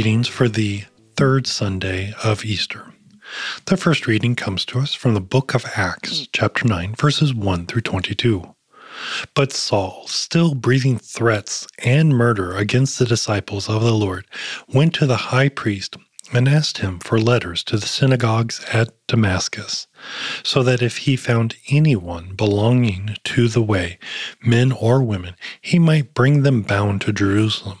Readings 0.00 0.28
for 0.28 0.48
the 0.48 0.84
third 1.18 1.46
Sunday 1.46 2.14
of 2.24 2.42
Easter. 2.42 2.94
The 3.66 3.76
first 3.76 4.06
reading 4.06 4.34
comes 4.34 4.64
to 4.64 4.78
us 4.78 4.94
from 4.94 5.12
the 5.12 5.20
book 5.20 5.52
of 5.52 5.66
Acts, 5.76 6.26
chapter 6.32 6.66
9, 6.66 6.94
verses 6.94 7.34
1 7.34 7.66
through 7.66 7.82
22. 7.82 8.54
But 9.34 9.52
Saul, 9.52 10.06
still 10.06 10.54
breathing 10.54 10.96
threats 10.96 11.66
and 11.84 12.16
murder 12.16 12.56
against 12.56 12.98
the 12.98 13.04
disciples 13.04 13.68
of 13.68 13.82
the 13.82 13.92
Lord, 13.92 14.24
went 14.72 14.94
to 14.94 15.06
the 15.06 15.28
high 15.28 15.50
priest 15.50 15.98
and 16.32 16.48
asked 16.48 16.78
him 16.78 16.98
for 16.98 17.20
letters 17.20 17.62
to 17.64 17.76
the 17.76 17.86
synagogues 17.86 18.64
at 18.72 18.94
Damascus, 19.06 19.86
so 20.42 20.62
that 20.62 20.80
if 20.80 20.96
he 20.96 21.14
found 21.14 21.56
anyone 21.68 22.32
belonging 22.36 23.16
to 23.24 23.48
the 23.48 23.60
way, 23.62 23.98
men 24.42 24.72
or 24.72 25.02
women, 25.02 25.34
he 25.60 25.78
might 25.78 26.14
bring 26.14 26.42
them 26.42 26.62
bound 26.62 27.02
to 27.02 27.12
Jerusalem. 27.12 27.80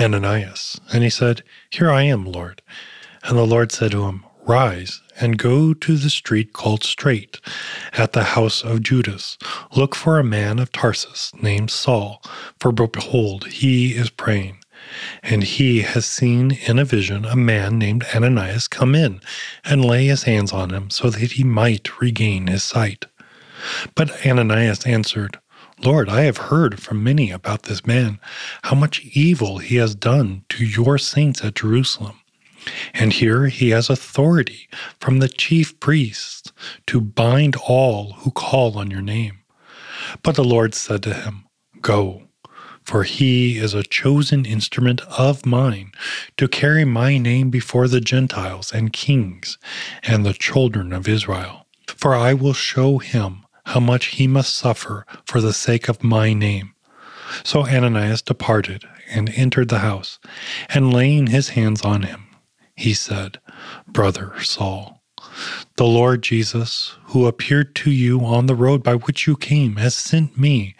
Ananias. 0.00 0.80
And 0.92 1.02
he 1.02 1.10
said, 1.10 1.42
Here 1.70 1.90
I 1.90 2.02
am, 2.02 2.24
Lord. 2.24 2.62
And 3.24 3.38
the 3.38 3.46
Lord 3.46 3.72
said 3.72 3.92
to 3.92 4.04
him, 4.04 4.24
Rise 4.44 5.02
and 5.20 5.38
go 5.38 5.72
to 5.72 5.96
the 5.96 6.10
street 6.10 6.52
called 6.52 6.82
Straight, 6.82 7.40
at 7.92 8.12
the 8.12 8.24
house 8.24 8.64
of 8.64 8.82
Judas. 8.82 9.38
Look 9.76 9.94
for 9.94 10.18
a 10.18 10.24
man 10.24 10.58
of 10.58 10.72
Tarsus 10.72 11.32
named 11.40 11.70
Saul, 11.70 12.22
for 12.58 12.72
behold, 12.72 13.46
he 13.48 13.92
is 13.92 14.10
praying. 14.10 14.58
And 15.22 15.44
he 15.44 15.82
has 15.82 16.06
seen 16.06 16.58
in 16.66 16.78
a 16.78 16.84
vision 16.84 17.24
a 17.24 17.36
man 17.36 17.78
named 17.78 18.04
Ananias 18.14 18.66
come 18.66 18.96
in 18.96 19.20
and 19.64 19.84
lay 19.84 20.06
his 20.06 20.24
hands 20.24 20.52
on 20.52 20.70
him 20.70 20.90
so 20.90 21.08
that 21.08 21.32
he 21.32 21.44
might 21.44 22.00
regain 22.00 22.48
his 22.48 22.64
sight. 22.64 23.06
But 23.94 24.26
Ananias 24.26 24.84
answered, 24.86 25.38
Lord, 25.84 26.08
I 26.08 26.22
have 26.22 26.36
heard 26.36 26.80
from 26.80 27.02
many 27.02 27.32
about 27.32 27.64
this 27.64 27.84
man, 27.84 28.20
how 28.62 28.76
much 28.76 29.00
evil 29.00 29.58
he 29.58 29.76
has 29.76 29.96
done 29.96 30.44
to 30.50 30.64
your 30.64 30.96
saints 30.96 31.42
at 31.42 31.56
Jerusalem. 31.56 32.20
And 32.94 33.12
here 33.12 33.46
he 33.46 33.70
has 33.70 33.90
authority 33.90 34.68
from 35.00 35.18
the 35.18 35.28
chief 35.28 35.80
priests 35.80 36.52
to 36.86 37.00
bind 37.00 37.56
all 37.56 38.12
who 38.18 38.30
call 38.30 38.78
on 38.78 38.92
your 38.92 39.02
name. 39.02 39.40
But 40.22 40.36
the 40.36 40.44
Lord 40.44 40.74
said 40.74 41.02
to 41.02 41.14
him, 41.14 41.46
Go, 41.80 42.22
for 42.84 43.02
he 43.02 43.58
is 43.58 43.74
a 43.74 43.82
chosen 43.82 44.44
instrument 44.44 45.00
of 45.18 45.44
mine 45.44 45.90
to 46.36 46.46
carry 46.46 46.84
my 46.84 47.18
name 47.18 47.50
before 47.50 47.88
the 47.88 48.00
Gentiles 48.00 48.72
and 48.72 48.92
kings 48.92 49.58
and 50.04 50.24
the 50.24 50.32
children 50.34 50.92
of 50.92 51.08
Israel. 51.08 51.66
For 51.88 52.14
I 52.14 52.34
will 52.34 52.54
show 52.54 52.98
him 52.98 53.41
how 53.64 53.80
much 53.80 54.06
he 54.06 54.26
must 54.26 54.54
suffer 54.54 55.06
for 55.24 55.40
the 55.40 55.52
sake 55.52 55.88
of 55.88 56.04
my 56.04 56.32
name. 56.32 56.74
So 57.44 57.66
Ananias 57.66 58.22
departed 58.22 58.84
and 59.10 59.30
entered 59.30 59.68
the 59.68 59.78
house, 59.78 60.18
and 60.68 60.92
laying 60.92 61.28
his 61.28 61.50
hands 61.50 61.82
on 61.82 62.02
him, 62.02 62.26
he 62.74 62.94
said, 62.94 63.40
Brother 63.86 64.34
Saul, 64.42 65.02
the 65.76 65.84
Lord 65.84 66.22
Jesus, 66.22 66.96
who 67.04 67.26
appeared 67.26 67.74
to 67.76 67.90
you 67.90 68.20
on 68.20 68.46
the 68.46 68.54
road 68.54 68.82
by 68.82 68.94
which 68.94 69.26
you 69.26 69.36
came, 69.36 69.76
has 69.76 69.94
sent 69.94 70.38
me, 70.38 70.74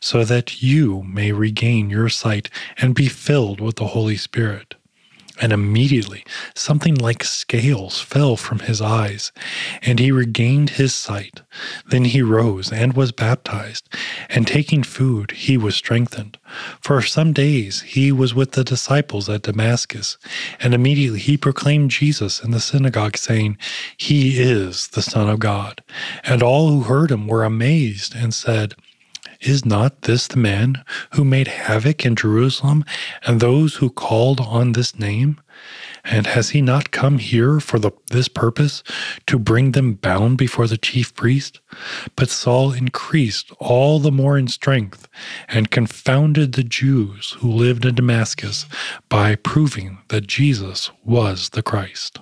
so 0.00 0.24
that 0.24 0.62
you 0.62 1.02
may 1.02 1.32
regain 1.32 1.90
your 1.90 2.08
sight 2.08 2.48
and 2.78 2.94
be 2.94 3.08
filled 3.08 3.60
with 3.60 3.76
the 3.76 3.88
Holy 3.88 4.16
Spirit. 4.16 4.75
And 5.40 5.52
immediately 5.52 6.24
something 6.54 6.94
like 6.94 7.22
scales 7.22 8.00
fell 8.00 8.36
from 8.36 8.60
his 8.60 8.80
eyes, 8.80 9.32
and 9.82 9.98
he 9.98 10.10
regained 10.10 10.70
his 10.70 10.94
sight. 10.94 11.42
Then 11.88 12.06
he 12.06 12.22
rose 12.22 12.72
and 12.72 12.94
was 12.94 13.12
baptized, 13.12 13.88
and 14.28 14.46
taking 14.46 14.82
food, 14.82 15.32
he 15.32 15.56
was 15.56 15.76
strengthened. 15.76 16.38
For 16.80 17.02
some 17.02 17.32
days 17.32 17.82
he 17.82 18.12
was 18.12 18.34
with 18.34 18.52
the 18.52 18.64
disciples 18.64 19.28
at 19.28 19.42
Damascus, 19.42 20.16
and 20.60 20.72
immediately 20.72 21.20
he 21.20 21.36
proclaimed 21.36 21.90
Jesus 21.90 22.42
in 22.42 22.50
the 22.50 22.60
synagogue, 22.60 23.16
saying, 23.16 23.58
He 23.96 24.40
is 24.40 24.88
the 24.88 25.02
Son 25.02 25.28
of 25.28 25.38
God. 25.38 25.82
And 26.24 26.42
all 26.42 26.68
who 26.68 26.82
heard 26.82 27.10
him 27.10 27.26
were 27.26 27.44
amazed 27.44 28.14
and 28.14 28.32
said, 28.32 28.74
is 29.40 29.64
not 29.64 30.02
this 30.02 30.26
the 30.26 30.36
man 30.36 30.84
who 31.12 31.24
made 31.24 31.48
havoc 31.48 32.04
in 32.04 32.16
Jerusalem 32.16 32.84
and 33.26 33.40
those 33.40 33.76
who 33.76 33.90
called 33.90 34.40
on 34.40 34.72
this 34.72 34.98
name? 34.98 35.40
And 36.04 36.26
has 36.28 36.50
he 36.50 36.60
not 36.60 36.92
come 36.92 37.18
here 37.18 37.58
for 37.58 37.78
the, 37.78 37.90
this 38.10 38.28
purpose, 38.28 38.82
to 39.26 39.38
bring 39.38 39.72
them 39.72 39.94
bound 39.94 40.38
before 40.38 40.66
the 40.68 40.76
chief 40.76 41.14
priest? 41.14 41.60
But 42.14 42.30
Saul 42.30 42.72
increased 42.72 43.50
all 43.58 43.98
the 43.98 44.12
more 44.12 44.38
in 44.38 44.46
strength 44.48 45.08
and 45.48 45.70
confounded 45.70 46.52
the 46.52 46.62
Jews 46.62 47.36
who 47.38 47.50
lived 47.50 47.84
in 47.84 47.96
Damascus 47.96 48.66
by 49.08 49.34
proving 49.34 49.98
that 50.08 50.28
Jesus 50.28 50.90
was 51.04 51.50
the 51.50 51.62
Christ. 51.62 52.20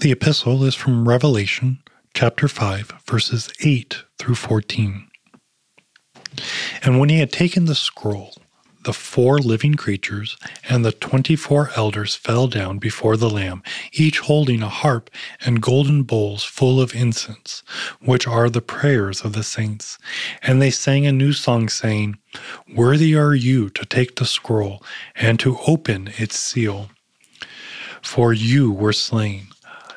The 0.00 0.10
epistle 0.10 0.64
is 0.64 0.74
from 0.74 1.08
Revelation 1.08 1.82
chapter 2.14 2.46
5, 2.46 2.92
verses 3.06 3.50
8 3.64 4.04
through 4.18 4.34
14. 4.34 5.08
And 6.82 7.00
when 7.00 7.08
he 7.08 7.18
had 7.20 7.32
taken 7.32 7.64
the 7.64 7.74
scroll, 7.74 8.34
the 8.84 8.92
four 8.92 9.38
living 9.38 9.74
creatures 9.74 10.36
and 10.68 10.84
the 10.84 10.90
twenty 10.92 11.36
four 11.36 11.70
elders 11.76 12.16
fell 12.16 12.48
down 12.48 12.78
before 12.78 13.16
the 13.16 13.30
Lamb, 13.30 13.62
each 13.92 14.18
holding 14.20 14.60
a 14.60 14.68
harp 14.68 15.08
and 15.40 15.62
golden 15.62 16.02
bowls 16.02 16.42
full 16.42 16.80
of 16.80 16.94
incense, 16.94 17.62
which 18.00 18.26
are 18.26 18.50
the 18.50 18.60
prayers 18.60 19.22
of 19.22 19.34
the 19.34 19.44
saints. 19.44 19.98
And 20.42 20.60
they 20.60 20.70
sang 20.70 21.06
a 21.06 21.12
new 21.12 21.32
song, 21.32 21.68
saying, 21.68 22.18
Worthy 22.74 23.14
are 23.14 23.34
you 23.34 23.70
to 23.70 23.84
take 23.84 24.16
the 24.16 24.26
scroll 24.26 24.82
and 25.14 25.38
to 25.40 25.58
open 25.66 26.10
its 26.18 26.38
seal. 26.38 26.90
For 28.02 28.32
you 28.32 28.72
were 28.72 28.92
slain 28.92 29.46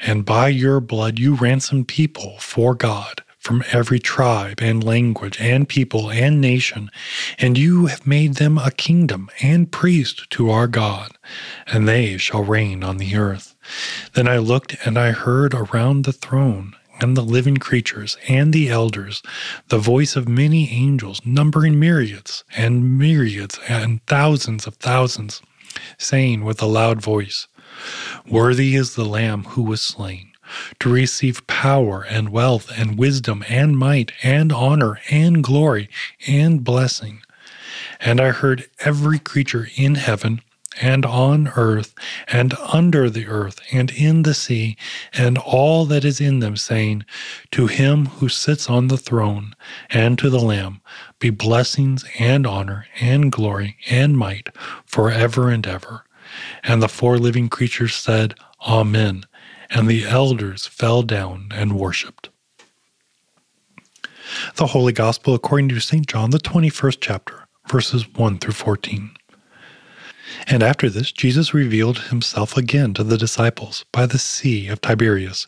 and 0.00 0.24
by 0.24 0.48
your 0.48 0.80
blood 0.80 1.18
you 1.18 1.34
ransomed 1.34 1.88
people 1.88 2.38
for 2.38 2.74
God 2.74 3.22
from 3.38 3.64
every 3.72 3.98
tribe 3.98 4.58
and 4.60 4.84
language 4.84 5.40
and 5.40 5.68
people 5.68 6.10
and 6.10 6.40
nation, 6.40 6.90
and 7.38 7.56
you 7.56 7.86
have 7.86 8.06
made 8.06 8.34
them 8.34 8.58
a 8.58 8.70
kingdom 8.70 9.30
and 9.40 9.72
priest 9.72 10.28
to 10.28 10.50
our 10.50 10.66
God, 10.66 11.16
and 11.66 11.88
they 11.88 12.18
shall 12.18 12.42
reign 12.44 12.84
on 12.84 12.98
the 12.98 13.16
earth. 13.16 13.54
Then 14.14 14.28
I 14.28 14.38
looked 14.38 14.76
and 14.84 14.98
I 14.98 15.12
heard 15.12 15.54
around 15.54 16.04
the 16.04 16.12
throne 16.12 16.74
and 17.00 17.16
the 17.16 17.22
living 17.22 17.56
creatures 17.56 18.16
and 18.28 18.52
the 18.52 18.68
elders 18.68 19.22
the 19.68 19.78
voice 19.78 20.16
of 20.16 20.28
many 20.28 20.70
angels, 20.70 21.20
numbering 21.24 21.78
myriads 21.78 22.44
and 22.56 22.98
myriads 22.98 23.58
and 23.68 24.04
thousands 24.06 24.66
of 24.66 24.74
thousands, 24.76 25.40
saying 25.96 26.44
with 26.44 26.60
a 26.60 26.66
loud 26.66 27.00
voice, 27.00 27.46
Worthy 28.28 28.74
is 28.74 28.94
the 28.94 29.04
Lamb 29.04 29.44
who 29.44 29.62
was 29.62 29.82
slain 29.82 30.32
to 30.80 30.88
receive 30.88 31.46
power 31.46 32.02
and 32.08 32.30
wealth 32.30 32.70
and 32.76 32.98
wisdom 32.98 33.44
and 33.48 33.78
might 33.78 34.12
and 34.22 34.52
honor 34.52 35.00
and 35.10 35.42
glory 35.42 35.88
and 36.26 36.64
blessing. 36.64 37.20
And 38.00 38.20
I 38.20 38.30
heard 38.30 38.68
every 38.80 39.18
creature 39.18 39.68
in 39.76 39.96
heaven 39.96 40.40
and 40.80 41.04
on 41.04 41.48
earth 41.56 41.94
and 42.28 42.54
under 42.72 43.10
the 43.10 43.26
earth 43.26 43.60
and 43.72 43.90
in 43.90 44.22
the 44.22 44.34
sea 44.34 44.76
and 45.12 45.36
all 45.38 45.84
that 45.86 46.04
is 46.04 46.20
in 46.20 46.38
them, 46.38 46.56
saying, 46.56 47.04
To 47.52 47.66
him 47.66 48.06
who 48.06 48.28
sits 48.28 48.70
on 48.70 48.88
the 48.88 48.96
throne 48.96 49.54
and 49.90 50.18
to 50.18 50.30
the 50.30 50.40
Lamb 50.40 50.80
be 51.18 51.30
blessings 51.30 52.04
and 52.18 52.46
honor 52.46 52.86
and 53.00 53.32
glory 53.32 53.76
and 53.90 54.16
might 54.16 54.50
forever 54.86 55.50
and 55.50 55.66
ever. 55.66 56.04
And 56.62 56.82
the 56.82 56.88
four 56.88 57.18
living 57.18 57.48
creatures 57.48 57.94
said, 57.94 58.34
Amen. 58.66 59.24
and 59.70 59.86
the 59.88 60.04
elders 60.04 60.66
fell 60.66 61.02
down 61.02 61.48
and 61.52 61.78
worshipped. 61.78 62.30
The 64.56 64.68
Holy 64.68 64.92
Gospel 64.92 65.34
according 65.34 65.68
to 65.70 65.80
St. 65.80 66.06
John, 66.06 66.30
the 66.30 66.38
21st 66.38 66.98
chapter, 67.00 67.46
verses 67.68 68.08
1 68.08 68.38
through 68.38 68.52
14. 68.52 69.10
And 70.46 70.62
after 70.62 70.88
this, 70.88 71.12
Jesus 71.12 71.54
revealed 71.54 71.98
himself 72.04 72.56
again 72.56 72.94
to 72.94 73.04
the 73.04 73.18
disciples 73.18 73.84
by 73.92 74.06
the 74.06 74.18
Sea 74.18 74.68
of 74.68 74.80
Tiberias. 74.80 75.46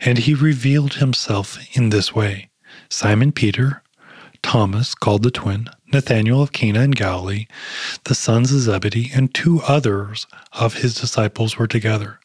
And 0.00 0.18
he 0.18 0.34
revealed 0.34 0.94
himself 0.94 1.58
in 1.76 1.90
this 1.90 2.14
way 2.14 2.50
Simon 2.88 3.32
Peter, 3.32 3.81
Thomas, 4.42 4.94
called 4.94 5.22
the 5.22 5.30
twin, 5.30 5.68
Nathanael 5.92 6.42
of 6.42 6.52
Cana 6.52 6.80
in 6.80 6.90
Galilee, 6.92 7.46
the 8.04 8.14
sons 8.14 8.52
of 8.52 8.60
Zebedee, 8.60 9.10
and 9.14 9.32
two 9.32 9.60
others 9.62 10.26
of 10.52 10.74
his 10.74 10.94
disciples 10.94 11.56
were 11.56 11.66
together. 11.66 12.20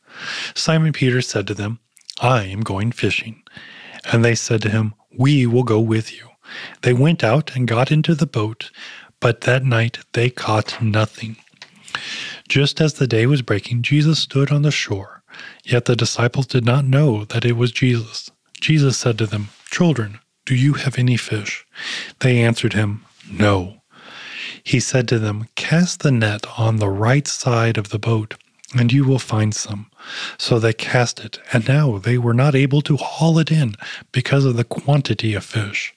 Simon 0.55 0.93
Peter 0.93 1.21
said 1.21 1.47
to 1.47 1.53
them, 1.53 1.79
I 2.19 2.45
am 2.45 2.61
going 2.61 2.91
fishing. 2.91 3.43
And 4.11 4.23
they 4.23 4.35
said 4.35 4.61
to 4.63 4.69
him, 4.69 4.93
We 5.17 5.45
will 5.45 5.63
go 5.63 5.79
with 5.79 6.11
you. 6.13 6.29
They 6.81 6.93
went 6.93 7.23
out 7.23 7.55
and 7.55 7.67
got 7.67 7.91
into 7.91 8.15
the 8.15 8.25
boat, 8.25 8.71
but 9.19 9.41
that 9.41 9.63
night 9.63 9.99
they 10.13 10.29
caught 10.29 10.81
nothing. 10.81 11.37
Just 12.47 12.79
as 12.79 12.93
the 12.93 13.07
day 13.07 13.25
was 13.25 13.41
breaking, 13.41 13.81
Jesus 13.81 14.19
stood 14.19 14.51
on 14.51 14.61
the 14.61 14.71
shore. 14.71 15.23
Yet 15.63 15.85
the 15.85 15.95
disciples 15.95 16.47
did 16.47 16.65
not 16.65 16.85
know 16.85 17.25
that 17.25 17.45
it 17.45 17.57
was 17.57 17.71
Jesus. 17.71 18.31
Jesus 18.59 18.97
said 18.97 19.17
to 19.17 19.27
them, 19.27 19.49
Children, 19.69 20.19
do 20.47 20.55
you 20.55 20.73
have 20.75 20.97
any 20.97 21.17
fish? 21.17 21.67
They 22.21 22.41
answered 22.41 22.71
him, 22.71 23.03
No. 23.29 23.81
He 24.63 24.79
said 24.79 25.05
to 25.09 25.19
them, 25.19 25.49
Cast 25.55 25.99
the 25.99 26.11
net 26.11 26.45
on 26.57 26.77
the 26.77 26.89
right 26.89 27.27
side 27.27 27.77
of 27.77 27.89
the 27.89 27.99
boat, 27.99 28.35
and 28.73 28.93
you 28.93 29.03
will 29.03 29.19
find 29.19 29.53
some. 29.53 29.91
So 30.37 30.57
they 30.57 30.71
cast 30.71 31.19
it, 31.19 31.37
and 31.51 31.67
now 31.67 31.97
they 31.97 32.17
were 32.17 32.33
not 32.33 32.55
able 32.55 32.81
to 32.83 32.95
haul 32.95 33.39
it 33.39 33.51
in 33.51 33.75
because 34.13 34.45
of 34.45 34.55
the 34.55 34.63
quantity 34.63 35.33
of 35.33 35.43
fish. 35.43 35.93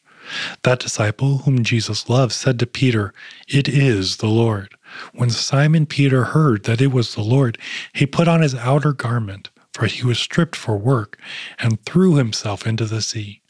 That 0.64 0.80
disciple 0.80 1.38
whom 1.38 1.62
Jesus 1.62 2.08
loved 2.08 2.32
said 2.32 2.58
to 2.58 2.66
Peter, 2.66 3.14
It 3.46 3.68
is 3.68 4.16
the 4.16 4.26
Lord. 4.26 4.74
When 5.12 5.30
Simon 5.30 5.86
Peter 5.86 6.24
heard 6.24 6.64
that 6.64 6.80
it 6.80 6.90
was 6.90 7.14
the 7.14 7.22
Lord, 7.22 7.56
he 7.92 8.04
put 8.04 8.26
on 8.26 8.42
his 8.42 8.56
outer 8.56 8.92
garment, 8.92 9.50
for 9.72 9.86
he 9.86 10.04
was 10.04 10.18
stripped 10.18 10.56
for 10.56 10.76
work, 10.76 11.20
and 11.60 11.80
threw 11.84 12.16
himself 12.16 12.66
into 12.66 12.84
the 12.84 13.00
sea. 13.00 13.42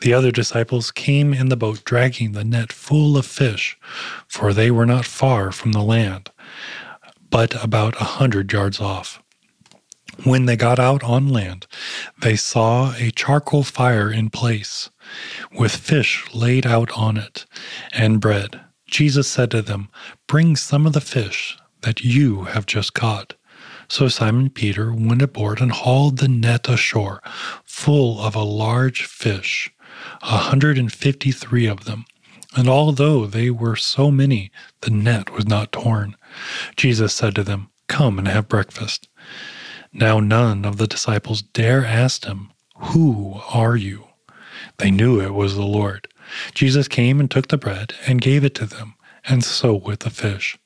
The 0.00 0.12
other 0.12 0.30
disciples 0.30 0.90
came 0.90 1.32
in 1.34 1.48
the 1.48 1.56
boat, 1.56 1.84
dragging 1.84 2.32
the 2.32 2.44
net 2.44 2.72
full 2.72 3.16
of 3.16 3.26
fish, 3.26 3.78
for 4.28 4.52
they 4.52 4.70
were 4.70 4.86
not 4.86 5.04
far 5.04 5.52
from 5.52 5.72
the 5.72 5.82
land, 5.82 6.30
but 7.30 7.62
about 7.62 8.00
a 8.00 8.04
hundred 8.04 8.52
yards 8.52 8.80
off. 8.80 9.22
When 10.22 10.46
they 10.46 10.56
got 10.56 10.78
out 10.78 11.02
on 11.02 11.28
land, 11.28 11.66
they 12.20 12.36
saw 12.36 12.94
a 12.94 13.10
charcoal 13.10 13.64
fire 13.64 14.10
in 14.10 14.30
place, 14.30 14.90
with 15.52 15.74
fish 15.74 16.24
laid 16.32 16.66
out 16.66 16.92
on 16.96 17.16
it, 17.16 17.46
and 17.92 18.20
bread. 18.20 18.60
Jesus 18.86 19.26
said 19.26 19.50
to 19.50 19.62
them, 19.62 19.88
Bring 20.28 20.54
some 20.54 20.86
of 20.86 20.92
the 20.92 21.00
fish 21.00 21.58
that 21.80 22.02
you 22.02 22.44
have 22.44 22.66
just 22.66 22.94
caught. 22.94 23.34
So 23.88 24.08
Simon 24.08 24.50
Peter 24.50 24.92
went 24.92 25.22
aboard 25.22 25.60
and 25.60 25.72
hauled 25.72 26.18
the 26.18 26.28
net 26.28 26.68
ashore, 26.68 27.22
full 27.64 28.20
of 28.20 28.34
a 28.34 28.42
large 28.42 29.04
fish, 29.04 29.70
a 30.22 30.38
hundred 30.38 30.78
and 30.78 30.92
fifty 30.92 31.32
three 31.32 31.66
of 31.66 31.84
them. 31.84 32.04
And 32.56 32.68
although 32.68 33.26
they 33.26 33.50
were 33.50 33.76
so 33.76 34.10
many, 34.10 34.50
the 34.80 34.90
net 34.90 35.30
was 35.32 35.46
not 35.46 35.72
torn. 35.72 36.16
Jesus 36.76 37.12
said 37.12 37.34
to 37.34 37.42
them, 37.42 37.70
Come 37.88 38.18
and 38.18 38.28
have 38.28 38.48
breakfast. 38.48 39.08
Now 39.92 40.20
none 40.20 40.64
of 40.64 40.76
the 40.76 40.86
disciples 40.86 41.42
dare 41.42 41.84
ask 41.84 42.24
him, 42.24 42.50
Who 42.76 43.40
are 43.52 43.76
you? 43.76 44.06
They 44.78 44.90
knew 44.90 45.20
it 45.20 45.34
was 45.34 45.54
the 45.54 45.62
Lord. 45.62 46.08
Jesus 46.54 46.88
came 46.88 47.20
and 47.20 47.30
took 47.30 47.48
the 47.48 47.58
bread 47.58 47.94
and 48.06 48.20
gave 48.20 48.44
it 48.44 48.54
to 48.56 48.66
them, 48.66 48.94
and 49.26 49.44
so 49.44 49.74
with 49.74 50.00
the 50.00 50.10
fish. 50.10 50.58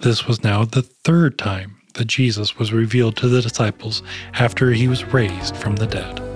This 0.00 0.26
was 0.26 0.44
now 0.44 0.64
the 0.64 0.82
third 0.82 1.36
time 1.36 1.76
that 1.94 2.06
Jesus 2.06 2.58
was 2.58 2.72
revealed 2.72 3.16
to 3.16 3.28
the 3.28 3.42
disciples 3.42 4.02
after 4.34 4.72
he 4.72 4.88
was 4.88 5.04
raised 5.12 5.56
from 5.56 5.76
the 5.76 5.86
dead. 5.86 6.33